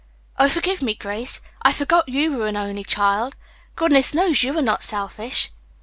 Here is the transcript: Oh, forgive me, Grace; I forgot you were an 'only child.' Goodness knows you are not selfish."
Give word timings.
Oh, 0.39 0.49
forgive 0.49 0.81
me, 0.81 0.95
Grace; 0.95 1.41
I 1.61 1.71
forgot 1.71 2.09
you 2.09 2.31
were 2.35 2.47
an 2.47 2.57
'only 2.57 2.83
child.' 2.83 3.35
Goodness 3.75 4.15
knows 4.15 4.41
you 4.41 4.57
are 4.57 4.61
not 4.63 4.81
selfish." 4.83 5.51